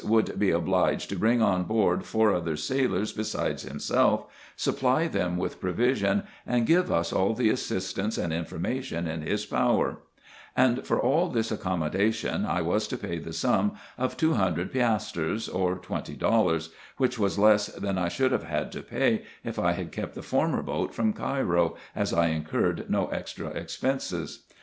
[0.01, 5.37] 65 should be obliged to bring on board four other sailors besides himself, supply them
[5.37, 9.99] with provision, and give us all the assistance and information in his power;
[10.57, 15.47] and for all this accommodation I was to pay the sum of two hundred piastres,
[15.47, 19.73] or twenty dollars, which was less than I should have had to pay, if I
[19.73, 24.45] had kept the former boat from Cairo, as I incurred no extra expenses.